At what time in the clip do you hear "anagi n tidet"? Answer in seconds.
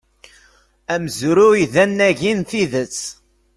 1.83-2.97